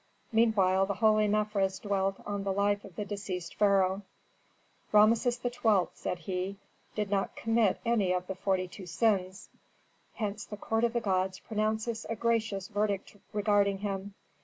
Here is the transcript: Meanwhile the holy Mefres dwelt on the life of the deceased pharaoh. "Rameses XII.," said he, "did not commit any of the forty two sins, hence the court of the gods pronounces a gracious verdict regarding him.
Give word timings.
Meanwhile 0.31 0.87
the 0.87 0.95
holy 0.95 1.27
Mefres 1.27 1.77
dwelt 1.79 2.15
on 2.25 2.43
the 2.43 2.51
life 2.51 2.83
of 2.83 2.95
the 2.95 3.05
deceased 3.05 3.53
pharaoh. 3.53 4.01
"Rameses 4.91 5.39
XII.," 5.43 5.89
said 5.93 6.17
he, 6.17 6.57
"did 6.95 7.11
not 7.11 7.35
commit 7.35 7.79
any 7.85 8.11
of 8.11 8.25
the 8.25 8.33
forty 8.33 8.67
two 8.67 8.87
sins, 8.87 9.49
hence 10.15 10.43
the 10.43 10.57
court 10.57 10.83
of 10.83 10.93
the 10.93 11.01
gods 11.01 11.37
pronounces 11.37 12.07
a 12.09 12.15
gracious 12.15 12.67
verdict 12.67 13.15
regarding 13.31 13.77
him. 13.77 14.15